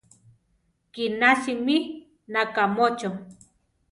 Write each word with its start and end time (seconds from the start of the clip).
Kiná 0.93 1.29
simí, 1.43 1.77
nakámocho! 2.33 3.09